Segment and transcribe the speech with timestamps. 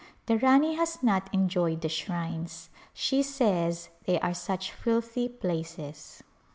[0.25, 6.23] The Rani has not enjoyed the shrines; she says they are such filthy places.